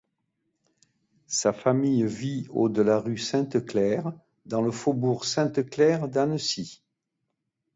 Sa 1.27 1.53
famille 1.53 2.03
vit 2.07 2.47
au 2.49 2.69
de 2.69 2.81
la 2.81 2.97
rue 2.97 3.19
Sainte-Claire 3.19 4.11
dans 4.47 4.63
le 4.63 4.71
faubourg 4.71 5.25
Sainte-Claire 5.25 6.07
d'Annecy. 6.07 6.81